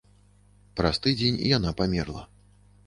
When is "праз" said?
0.81-0.95